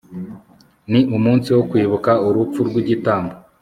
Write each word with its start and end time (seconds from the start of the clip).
Ni 0.91 1.01
umunsi 1.15 1.47
wo 1.55 1.63
kwibuka 1.69 2.11
urupfu 2.27 2.59
rw 2.67 2.75
igitambo 2.81 3.33